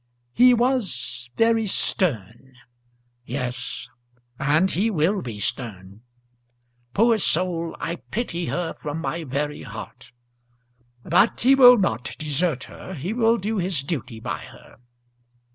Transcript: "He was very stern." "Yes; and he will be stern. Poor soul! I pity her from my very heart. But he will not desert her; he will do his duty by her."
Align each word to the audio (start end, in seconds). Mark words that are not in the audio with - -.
"He 0.33 0.55
was 0.55 1.29
very 1.37 1.67
stern." 1.67 2.55
"Yes; 3.23 3.87
and 4.39 4.71
he 4.71 4.89
will 4.89 5.21
be 5.21 5.39
stern. 5.39 6.01
Poor 6.95 7.19
soul! 7.19 7.75
I 7.79 7.97
pity 7.97 8.47
her 8.47 8.73
from 8.73 8.97
my 8.99 9.23
very 9.25 9.61
heart. 9.61 10.11
But 11.05 11.41
he 11.41 11.53
will 11.53 11.77
not 11.77 12.15
desert 12.17 12.63
her; 12.63 12.95
he 12.95 13.13
will 13.13 13.37
do 13.37 13.59
his 13.59 13.83
duty 13.83 14.19
by 14.19 14.39
her." 14.45 14.79